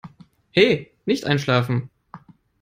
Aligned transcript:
He, 0.49 0.89
nicht 1.05 1.25
einschlafen. 1.27 1.91